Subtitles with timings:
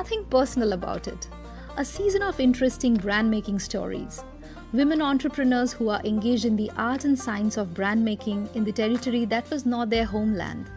[0.00, 1.28] nothing personal about it.
[1.76, 4.24] A season of interesting brand making stories.
[4.72, 8.72] Women entrepreneurs who are engaged in the art and science of brand making in the
[8.72, 10.70] territory that was not their homeland.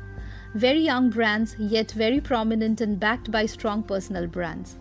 [0.56, 4.76] Very young brands, yet very prominent and backed by strong personal brands.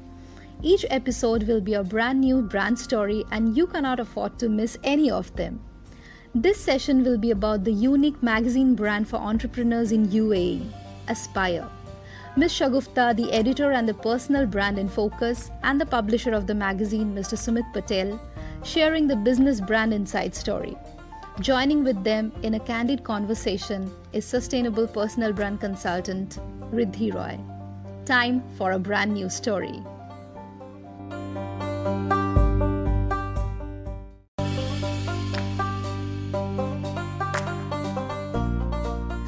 [0.60, 4.76] Each episode will be a brand new brand story, and you cannot afford to miss
[4.82, 5.60] any of them.
[6.34, 10.66] This session will be about the unique magazine brand for entrepreneurs in UAE,
[11.06, 11.68] Aspire.
[12.34, 12.50] Ms.
[12.50, 17.14] Shagufta, the editor and the personal brand in focus, and the publisher of the magazine,
[17.14, 17.36] Mr.
[17.36, 18.18] Sumit Patel,
[18.64, 20.74] sharing the business brand inside story.
[21.40, 26.38] Joining with them in a candid conversation is sustainable personal brand consultant
[26.72, 27.38] Riddhi Roy.
[28.06, 29.82] Time for a brand new story.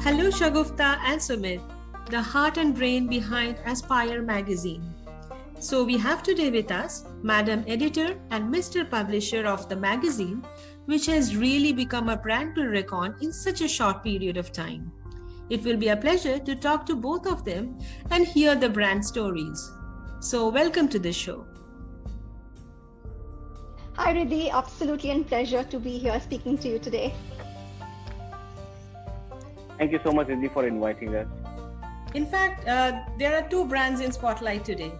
[0.01, 1.61] Hello, Shagufta and Sumit,
[2.09, 4.93] the heart and brain behind Aspire magazine.
[5.59, 8.87] So, we have today with us Madam Editor and Mr.
[8.87, 10.45] Publisher of the magazine,
[10.85, 14.91] which has really become a brand to reckon in such a short period of time.
[15.49, 17.79] It will be a pleasure to talk to both of them
[18.11, 19.71] and hear the brand stories.
[20.19, 21.47] So, welcome to the show.
[23.93, 24.51] Hi, Riddhi.
[24.51, 27.15] Absolutely a pleasure to be here speaking to you today.
[29.79, 31.27] Thank you so much, Riddhi, for inviting us.
[32.15, 34.93] In fact, uh, there are two brands in spotlight today.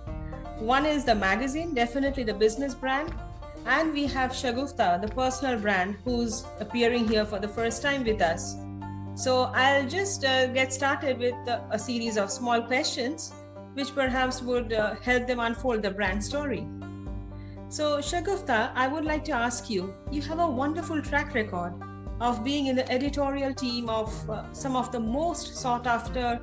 [0.60, 3.14] One is the magazine, definitely the business brand,
[3.66, 8.22] and we have Shagufta, the personal brand, who's appearing here for the first time with
[8.22, 8.58] us.
[9.16, 13.32] So I'll just uh, get started with uh, a series of small questions,
[13.76, 16.68] which perhaps would uh, help them unfold the brand story.
[17.70, 21.74] So, Shagufta, I would like to ask you you have a wonderful track record
[22.20, 26.42] of being in the editorial team of uh, some of the most sought after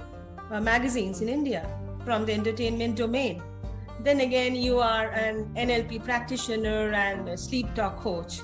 [0.53, 1.67] uh, magazines in India
[2.05, 3.43] from the entertainment domain.
[4.01, 8.41] Then again, you are an NLP practitioner and sleep talk coach.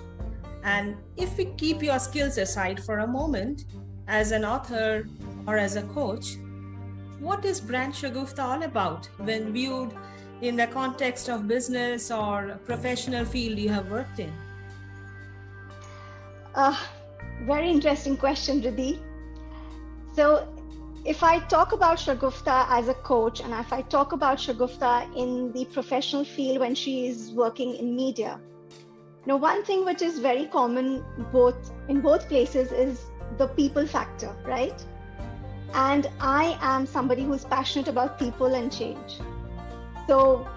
[0.65, 3.65] And if we keep your skills aside for a moment,
[4.07, 5.07] as an author
[5.47, 6.37] or as a coach,
[7.21, 9.93] what is Brand Shagufta all about when viewed
[10.41, 14.33] in the context of business or professional field you have worked in?
[16.55, 16.77] Uh,
[17.43, 18.99] very interesting question, Riddhi.
[20.15, 20.49] So,
[21.05, 25.53] if I talk about Shagufta as a coach, and if I talk about Shagufta in
[25.53, 28.41] the professional field when she is working in media,
[29.27, 33.01] now one thing which is very common both in both places is
[33.37, 34.85] the people factor, right?
[35.75, 39.19] And I am somebody who's passionate about people and change.
[40.07, 40.49] So,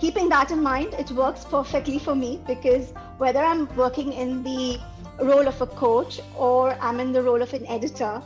[0.00, 4.78] keeping that in mind, it works perfectly for me because whether I'm working in the
[5.20, 8.20] role of a coach or I'm in the role of an editor,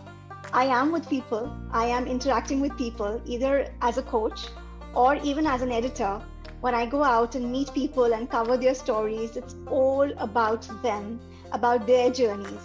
[0.52, 1.50] I am with people.
[1.70, 4.48] I am interacting with people either as a coach
[4.94, 6.20] or even as an editor.
[6.60, 11.20] When I go out and meet people and cover their stories, it's all about them,
[11.52, 12.62] about their journeys.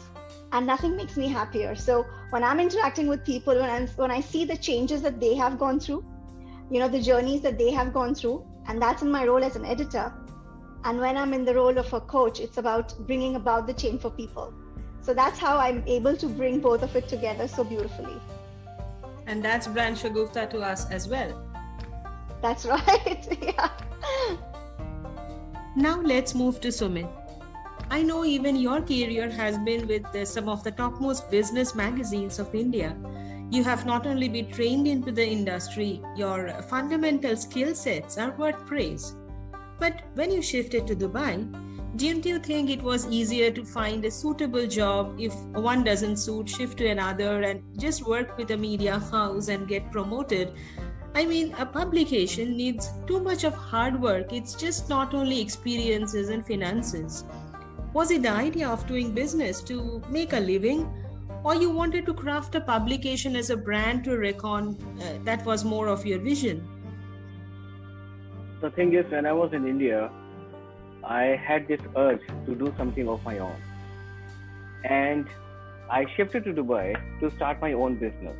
[0.51, 1.75] And nothing makes me happier.
[1.75, 5.35] So when I'm interacting with people, when, I'm, when I see the changes that they
[5.35, 6.03] have gone through,
[6.69, 9.55] you know the journeys that they have gone through and that's in my role as
[9.55, 10.11] an editor
[10.83, 14.01] and when i'm in the role of a coach it's about bringing about the change
[14.01, 14.53] for people
[15.07, 18.17] so that's how i'm able to bring both of it together so beautifully.
[19.25, 21.31] And that's brand shagufta to us as well.
[22.41, 23.69] That's right yeah.
[25.75, 27.07] Now let's move to sumit
[27.89, 32.53] I know even your career has been with some of the topmost business magazines of
[32.53, 32.95] India.
[33.49, 38.65] You have not only been trained into the industry, your fundamental skill sets are worth
[38.65, 39.13] praise.
[39.79, 41.37] But when you shifted to Dubai,
[41.97, 45.33] didn't you think it was easier to find a suitable job if
[45.69, 49.91] one doesn't suit, shift to another, and just work with a media house and get
[49.91, 50.53] promoted?
[51.15, 54.31] I mean, a publication needs too much of hard work.
[54.31, 57.25] It's just not only experiences and finances.
[57.93, 60.87] Was it the idea of doing business to make a living?
[61.43, 65.63] or you wanted to craft a publication as a brand to reckon uh, that was
[65.63, 66.67] more of your vision
[68.61, 70.09] the thing is when i was in india
[71.07, 73.55] i had this urge to do something of my own.
[74.83, 75.27] And
[75.89, 76.85] i shifted to dubai
[77.21, 78.37] to start my own business.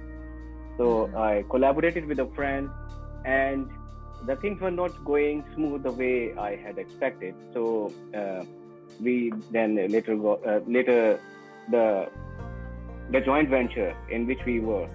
[0.77, 2.69] So i collaborated with a friend
[3.25, 3.69] and
[4.25, 7.35] the things were not going smooth the way i had expected.
[7.53, 8.43] So uh,
[8.99, 11.19] we then later go, uh, later
[11.71, 12.09] the
[13.11, 14.87] the joint venture in which we were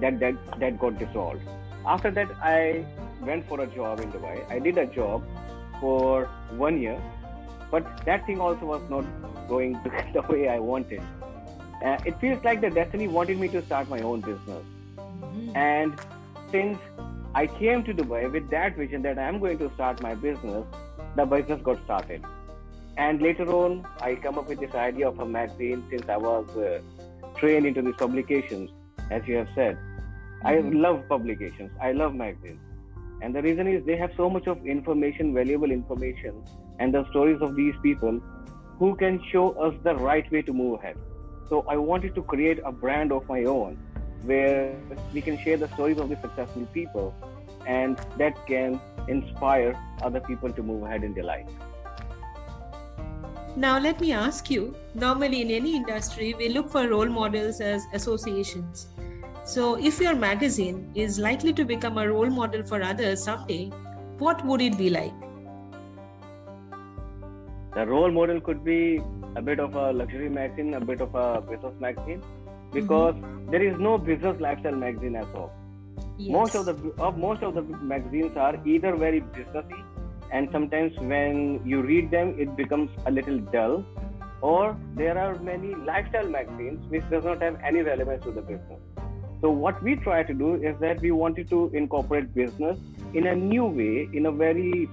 [0.00, 1.42] that that that got dissolved.
[1.86, 2.84] After that i
[3.22, 4.36] went for a job in dubai.
[4.50, 5.24] I did a job
[5.80, 6.26] for
[6.64, 6.98] one year
[7.70, 9.04] but that thing also was not
[9.48, 9.72] going
[10.12, 11.02] the way i wanted
[11.84, 14.64] uh, it feels like the destiny wanted me to start my own business
[14.96, 15.56] mm-hmm.
[15.56, 16.00] and
[16.50, 16.78] since
[17.36, 20.64] I came to Dubai with that vision that I'm going to start my business.
[21.16, 22.24] The business got started.
[22.96, 26.48] And later on, I come up with this idea of a magazine since I was
[26.56, 26.80] uh,
[27.36, 28.70] trained into these publications,
[29.10, 29.76] as you have said.
[29.76, 30.46] Mm-hmm.
[30.46, 31.70] I love publications.
[31.78, 32.60] I love magazines.
[33.20, 36.42] And the reason is they have so much of information, valuable information,
[36.78, 38.20] and the stories of these people
[38.78, 40.96] who can show us the right way to move ahead.
[41.48, 43.78] So I wanted to create a brand of my own
[44.22, 44.74] where
[45.14, 47.14] we can share the stories of the successful people
[47.66, 51.48] and that can inspire other people to move ahead in their life.
[53.56, 57.86] Now, let me ask you normally, in any industry, we look for role models as
[57.94, 58.88] associations.
[59.44, 63.70] So, if your magazine is likely to become a role model for others someday,
[64.18, 65.14] what would it be like?
[67.76, 69.02] The role model could be
[69.36, 72.22] a bit of a luxury magazine, a bit of a business magazine,
[72.72, 73.50] because mm-hmm.
[73.50, 75.52] there is no business lifestyle magazine at all.
[76.16, 76.32] Yes.
[76.32, 76.74] Most of the
[77.08, 77.60] of most of the
[77.92, 79.84] magazines are either very businessy,
[80.32, 83.84] and sometimes when you read them, it becomes a little dull,
[84.40, 88.80] or there are many lifestyle magazines which does not have any relevance to the business.
[89.42, 92.78] So what we try to do is that we wanted to incorporate business
[93.12, 94.88] in a new way, in a very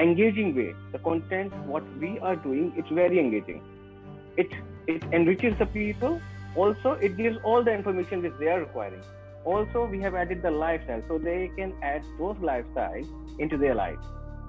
[0.00, 0.74] engaging way.
[0.92, 3.62] The content, what we are doing, it's very engaging.
[4.36, 4.48] It
[4.86, 6.20] it enriches the people.
[6.56, 9.02] Also, it gives all the information which they are requiring.
[9.44, 13.06] Also, we have added the lifestyle, so they can add those lifestyles
[13.38, 13.98] into their life.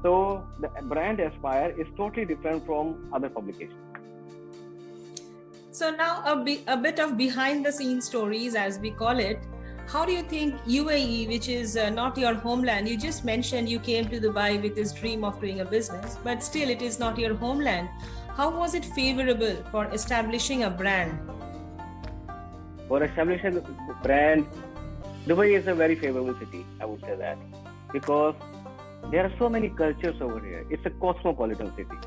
[0.04, 0.14] So
[0.60, 3.78] the brand Aspire is totally different from other publications.
[5.72, 9.40] So now a, bi- a bit of behind the scenes stories, as we call it.
[9.92, 13.78] How do you think UAE, which is uh, not your homeland, you just mentioned you
[13.78, 17.20] came to Dubai with this dream of doing a business, but still it is not
[17.20, 17.90] your homeland.
[18.38, 21.20] How was it favorable for establishing a brand?
[22.88, 24.48] For establishing a brand,
[25.28, 27.38] Dubai is a very favorable city, I would say that,
[27.92, 28.36] because
[29.12, 30.66] there are so many cultures over here.
[30.70, 31.98] It's a cosmopolitan city.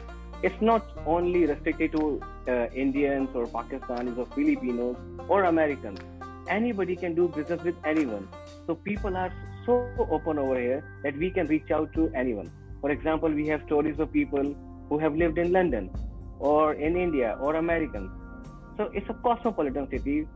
[0.43, 4.97] It's not only restricted to uh, Indians or Pakistanis or Filipinos
[5.29, 6.01] or Americans.
[6.49, 8.29] Anybody can do business with anyone.
[8.67, 9.33] So people are
[9.65, 12.51] so open over here that we can reach out to anyone.
[12.81, 14.55] For example, we have stories of people
[14.89, 15.91] who have lived in London
[16.39, 18.11] or in India or Americans.
[18.77, 20.29] So it's a cosmopolitan city.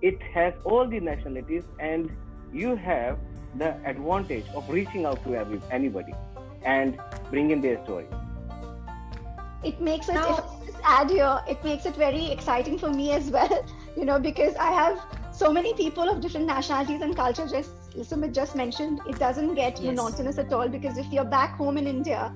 [0.00, 2.10] It has all the nationalities, and
[2.52, 3.18] you have
[3.56, 6.14] the advantage of reaching out to every, anybody
[6.64, 6.98] and
[7.30, 8.06] bringing their story.
[9.62, 12.90] It makes it, now, if I just add here, it makes it very exciting for
[12.90, 13.66] me as well,
[13.96, 15.04] you know, because I have
[15.40, 17.50] so many people of different nationalities and cultures.
[17.50, 17.70] Just
[18.10, 19.86] Sumit just mentioned, it doesn't get yes.
[19.90, 22.32] monotonous at all because if you're back home in India,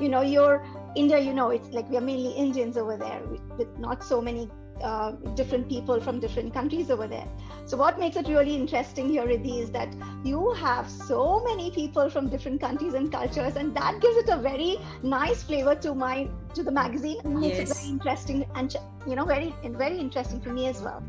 [0.00, 0.64] you know, you're
[0.94, 3.22] India, you know, it's like we're mainly Indians over there
[3.58, 4.48] with not so many
[4.82, 7.26] uh, different people from different countries over there.
[7.66, 9.92] So what makes it really interesting here, Riddhi, is that
[10.24, 14.36] you have so many people from different countries and cultures, and that gives it a
[14.36, 17.70] very nice flavor to my to the magazine and makes yes.
[17.70, 18.76] it very interesting and
[19.08, 19.54] you know very
[19.86, 21.02] very interesting for me as well.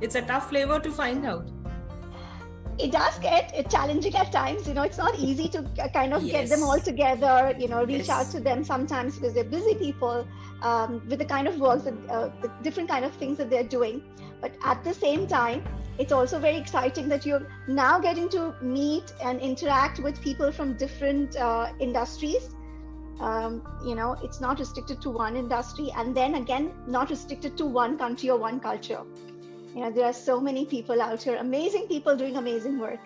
[0.00, 1.50] It's a tough flavor to find out
[2.78, 5.62] it does get challenging at times you know it's not easy to
[5.92, 6.32] kind of yes.
[6.32, 8.10] get them all together you know reach yes.
[8.10, 10.26] out to them sometimes because they're busy people
[10.62, 13.70] um, with the kind of works that uh, the different kind of things that they're
[13.78, 14.02] doing
[14.40, 15.62] but at the same time
[15.98, 20.74] it's also very exciting that you're now getting to meet and interact with people from
[20.76, 22.50] different uh, industries
[23.20, 27.64] um, you know it's not restricted to one industry and then again not restricted to
[27.64, 29.02] one country or one culture
[29.74, 33.00] you know there are so many people out here amazing people doing amazing work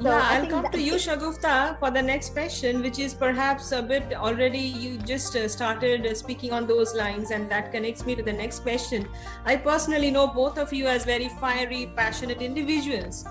[0.00, 3.82] so yeah, I'll come to you, Shagufta, for the next question, which is perhaps a
[3.82, 8.14] bit already you just uh, started uh, speaking on those lines, and that connects me
[8.14, 9.08] to the next question.
[9.44, 13.24] I personally know both of you as very fiery, passionate individuals.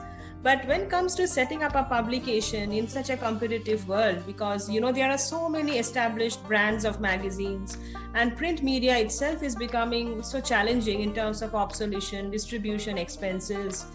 [0.43, 4.69] But when it comes to setting up a publication in such a competitive world, because
[4.69, 7.77] you know there are so many established brands of magazines,
[8.13, 13.87] and print media itself is becoming so challenging in terms of obsolescence, distribution expenses.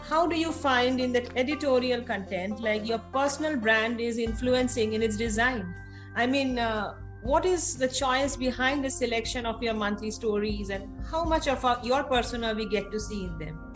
[0.00, 5.02] How do you find in that editorial content, like your personal brand is influencing in
[5.02, 5.74] its design?
[6.14, 10.88] I mean, uh, what is the choice behind the selection of your monthly stories, and
[11.10, 13.73] how much of our, your persona we get to see in them?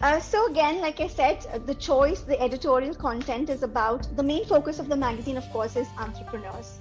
[0.00, 4.22] Uh, so again, like I said, uh, the choice, the editorial content is about the
[4.22, 6.78] main focus of the magazine, of course, is entrepreneurs.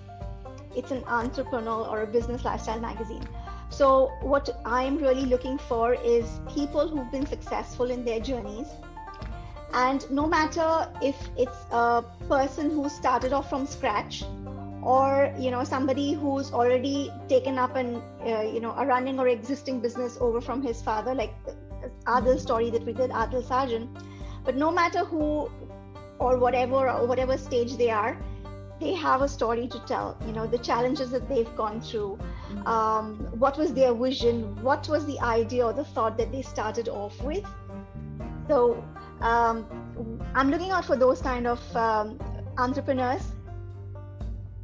[0.74, 3.28] It's an entrepreneurial or a business lifestyle magazine.
[3.70, 8.68] So what I'm really looking for is people who've been successful in their journeys.
[9.74, 14.24] And no matter if it's a person who started off from scratch
[14.82, 19.28] or you know somebody who's already taken up and uh, you know a running or
[19.28, 21.34] existing business over from his father like
[22.06, 23.88] Adil story that we did, Adil Sarjan.
[24.46, 25.50] But no matter who
[26.20, 28.18] or whatever or whatever stage they are
[28.80, 32.68] they have a story to tell you know the challenges that they've gone through mm-hmm.
[32.68, 36.88] um, what was their vision what was the idea or the thought that they started
[36.88, 37.46] off with
[38.48, 38.84] so
[39.22, 39.66] um,
[40.36, 42.18] i'm looking out for those kind of um,
[42.58, 43.32] entrepreneurs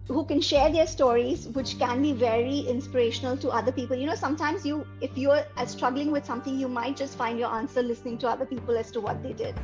[0.08, 3.96] who can share their stories which can be very inspirational to other people.
[3.96, 7.82] You know sometimes you if you're struggling with something you might just find your answer
[7.82, 9.56] listening to other people as to what they did.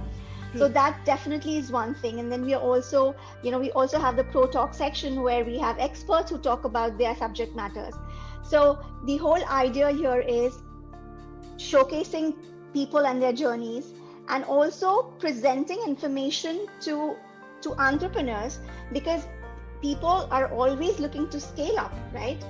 [0.56, 0.74] So hmm.
[0.74, 2.20] that definitely is one thing.
[2.20, 5.46] And then we are also you know we also have the pro talk section where
[5.46, 7.94] we have experts who talk about their subject matters.
[8.44, 10.58] So the whole idea here is
[11.58, 12.36] showcasing
[12.74, 13.94] people and their journeys
[14.30, 17.16] and also presenting information to
[17.62, 18.60] to entrepreneurs
[18.92, 19.28] because
[19.82, 22.46] people are always looking to scale up right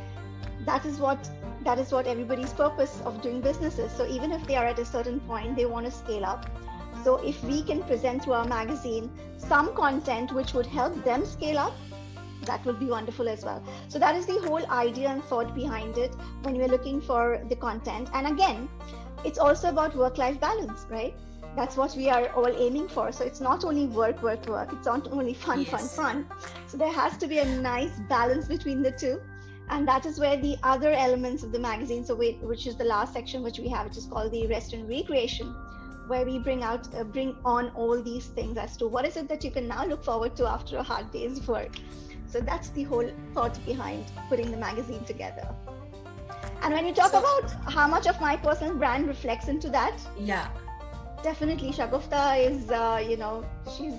[0.65, 1.29] that is what
[1.63, 3.91] that is what everybody's purpose of doing business is.
[3.91, 6.49] so even if they are at a certain point they want to scale up
[7.03, 11.57] so if we can present through our magazine some content which would help them scale
[11.57, 11.73] up,
[12.45, 13.63] that would be wonderful as well.
[13.87, 17.55] So that is the whole idea and thought behind it when we're looking for the
[17.55, 18.09] content.
[18.13, 18.69] And again,
[19.25, 21.13] it's also about work-life balance, right?
[21.55, 23.11] That's what we are all aiming for.
[23.11, 24.71] So it's not only work, work, work.
[24.71, 25.69] It's not only fun, yes.
[25.69, 26.25] fun, fun.
[26.67, 29.19] So there has to be a nice balance between the two
[29.71, 33.13] and that is where the other elements of the magazine so which is the last
[33.13, 35.55] section which we have which is called the rest and recreation
[36.07, 39.29] where we bring out uh, bring on all these things as to what is it
[39.29, 41.77] that you can now look forward to after a hard day's work
[42.27, 45.47] so that's the whole thought behind putting the magazine together
[46.61, 49.95] and when you talk so, about how much of my personal brand reflects into that
[50.17, 50.47] yeah
[51.23, 53.93] definitely shagufta is uh, you know she's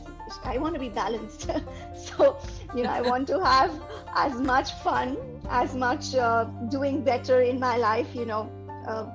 [0.44, 1.50] i want to be balanced
[1.96, 2.38] so
[2.74, 3.70] you know i want to have
[4.16, 5.16] as much fun
[5.50, 6.44] as much uh,
[6.76, 8.50] doing better in my life you know
[8.88, 9.06] uh,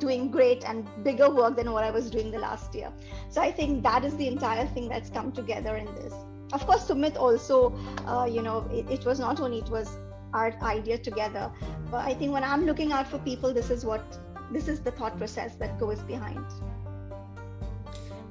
[0.00, 2.90] doing great and bigger work than what I was doing the last year.
[3.28, 6.14] So I think that is the entire thing that's come together in this.
[6.52, 9.98] Of course, Sumit also, uh, you know, it, it was not only it was
[10.32, 11.50] our idea together,
[11.90, 14.18] but I think when I'm looking out for people, this is what
[14.50, 16.44] this is the thought process that goes behind.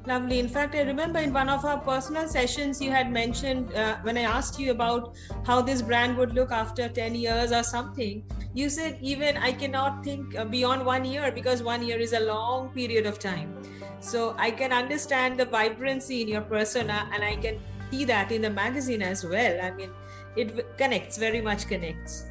[0.05, 0.39] Lovely.
[0.39, 4.17] In fact, I remember in one of our personal sessions, you had mentioned uh, when
[4.17, 5.15] I asked you about
[5.45, 10.03] how this brand would look after 10 years or something, you said, even I cannot
[10.03, 13.53] think uh, beyond one year because one year is a long period of time.
[13.99, 17.59] So I can understand the vibrancy in your persona and I can
[17.91, 19.61] see that in the magazine as well.
[19.61, 19.91] I mean,
[20.35, 22.25] it connects, very much connects.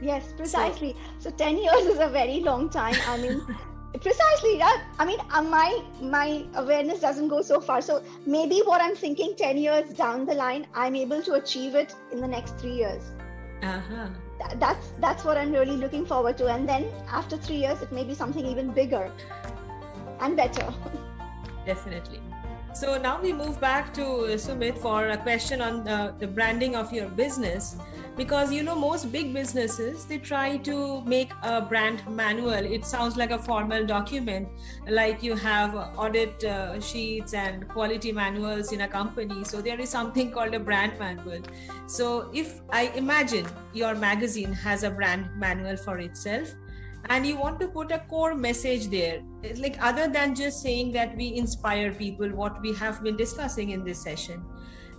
[0.00, 0.96] Yes, precisely.
[1.18, 2.96] So, so 10 years is a very long time.
[3.06, 3.40] I mean,
[4.00, 8.80] precisely yeah i mean uh, my my awareness doesn't go so far so maybe what
[8.80, 12.58] i'm thinking 10 years down the line i'm able to achieve it in the next
[12.58, 13.02] 3 years
[13.62, 14.08] uh-huh.
[14.38, 17.92] Th- that's that's what i'm really looking forward to and then after 3 years it
[17.92, 19.12] may be something even bigger
[20.20, 20.72] and better
[21.66, 22.20] definitely
[22.74, 24.02] so now we move back to
[24.44, 27.76] Sumit for a question on the, the branding of your business.
[28.16, 32.52] Because you know most big businesses they try to make a brand manual.
[32.52, 34.48] It sounds like a formal document
[34.86, 39.44] like you have audit uh, sheets and quality manuals in a company.
[39.44, 41.40] So there is something called a brand manual.
[41.86, 46.54] So if i imagine your magazine has a brand manual for itself
[47.10, 49.22] and you want to put a core message there
[49.56, 53.84] like other than just saying that we inspire people what we have been discussing in
[53.84, 54.44] this session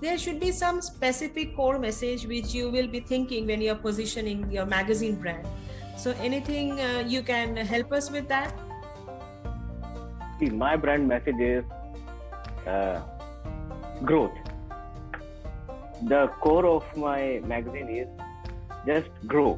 [0.03, 4.51] there should be some specific core message which you will be thinking when you're positioning
[4.51, 5.47] your magazine brand.
[5.97, 8.53] So, anything uh, you can help us with that?
[10.39, 11.63] See, my brand message is
[12.67, 12.99] uh,
[14.03, 14.33] growth.
[16.09, 18.07] The core of my magazine is
[18.85, 19.57] just grow.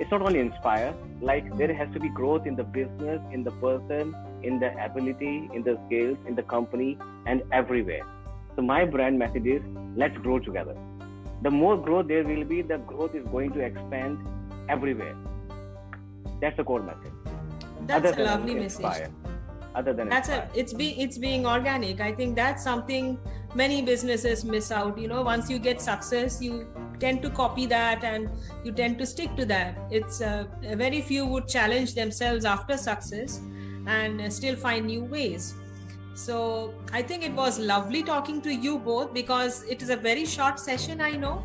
[0.00, 3.52] It's not only inspire, like there has to be growth in the business, in the
[3.52, 8.04] person, in the ability, in the skills, in the company, and everywhere
[8.56, 9.62] so my brand message is
[9.96, 10.76] let's grow together.
[11.42, 14.18] The more growth there will be, the growth is going to expand
[14.68, 15.16] everywhere.
[16.40, 17.12] That's the core message.
[17.86, 19.10] That's Other a lovely message.
[19.74, 20.48] Other than that's inspire.
[20.54, 22.00] a it's being it's being organic.
[22.00, 23.18] I think that's something
[23.56, 24.96] many businesses miss out.
[24.96, 26.68] You know, once you get success, you
[27.00, 28.28] tend to copy that and
[28.64, 29.76] you tend to stick to that.
[29.90, 33.40] It's uh, very few would challenge themselves after success
[33.86, 35.54] and still find new ways
[36.14, 40.24] so I think it was lovely talking to you both because it is a very
[40.24, 41.44] short session, I know,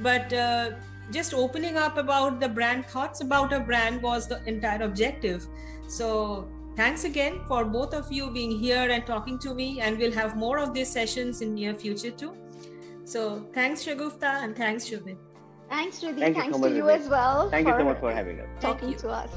[0.00, 0.72] but uh,
[1.10, 5.46] just opening up about the brand thoughts about a brand was the entire objective.
[5.88, 10.12] So thanks again for both of you being here and talking to me, and we'll
[10.12, 12.36] have more of these sessions in near future too.
[13.10, 15.16] So thanks Shagufta and thanks Shubin.
[15.68, 16.20] Thanks Rudy.
[16.20, 17.50] Thank thanks you so to you as well.
[17.50, 18.46] Thank you so much for having us.
[18.60, 19.32] Talking to us.